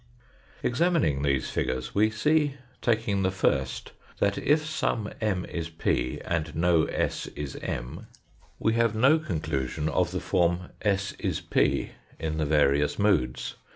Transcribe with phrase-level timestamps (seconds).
[0.63, 6.55] Examining these figures, we see, taking the first, that jf some M is P and
[6.55, 8.07] no S is M,
[8.57, 12.37] we have no conclusion of 104 THE FOURTH DIMENSION the form s is p in
[12.37, 13.53] the various moods.